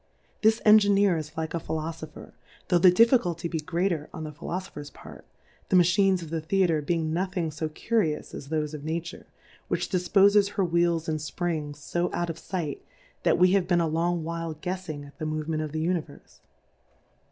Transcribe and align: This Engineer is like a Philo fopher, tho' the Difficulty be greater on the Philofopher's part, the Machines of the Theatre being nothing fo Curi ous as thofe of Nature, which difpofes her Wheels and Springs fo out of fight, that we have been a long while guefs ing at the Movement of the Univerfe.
This 0.41 0.61
Engineer 0.65 1.15
is 1.15 1.37
like 1.37 1.53
a 1.53 1.59
Philo 1.59 1.91
fopher, 1.91 2.31
tho' 2.69 2.79
the 2.79 2.89
Difficulty 2.89 3.47
be 3.47 3.59
greater 3.59 4.09
on 4.11 4.23
the 4.23 4.31
Philofopher's 4.31 4.89
part, 4.89 5.25
the 5.69 5.75
Machines 5.75 6.23
of 6.23 6.31
the 6.31 6.41
Theatre 6.41 6.81
being 6.81 7.13
nothing 7.13 7.51
fo 7.51 7.69
Curi 7.69 8.17
ous 8.17 8.33
as 8.33 8.47
thofe 8.47 8.73
of 8.73 8.83
Nature, 8.83 9.27
which 9.67 9.89
difpofes 9.89 10.53
her 10.53 10.65
Wheels 10.65 11.07
and 11.07 11.21
Springs 11.21 11.87
fo 11.91 12.09
out 12.13 12.31
of 12.31 12.39
fight, 12.39 12.83
that 13.21 13.37
we 13.37 13.51
have 13.51 13.67
been 13.67 13.77
a 13.79 13.87
long 13.87 14.23
while 14.23 14.55
guefs 14.55 14.89
ing 14.89 15.05
at 15.05 15.19
the 15.19 15.25
Movement 15.27 15.61
of 15.61 15.71
the 15.71 15.85
Univerfe. 15.85 16.39